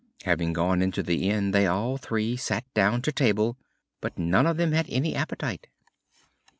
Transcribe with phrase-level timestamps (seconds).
[0.23, 3.55] Having gone into the inn they all three sat down to table,
[4.01, 5.67] but none of them had any appetite.